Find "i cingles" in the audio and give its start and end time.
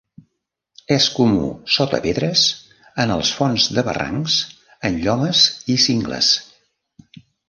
5.75-6.31